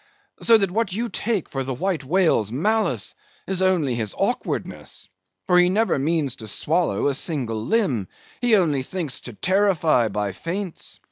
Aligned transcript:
So 0.41 0.57
that 0.57 0.71
what 0.71 0.91
you 0.91 1.09
take 1.09 1.47
for 1.47 1.63
the 1.63 1.75
White 1.75 2.03
Whale's 2.03 2.51
malice 2.51 3.13
is 3.45 3.61
only 3.61 3.93
his 3.93 4.15
awkwardness. 4.17 5.07
For 5.45 5.59
he 5.59 5.69
never 5.69 5.99
means 5.99 6.37
to 6.37 6.47
swallow 6.47 7.05
a 7.07 7.13
single 7.13 7.63
limb; 7.63 8.07
he 8.41 8.55
only 8.55 8.81
thinks 8.81 9.21
to 9.21 9.33
terrify 9.33 10.07
by 10.07 10.31
feints. 10.31 10.97